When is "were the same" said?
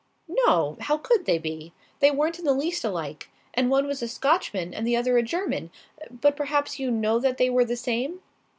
7.51-8.19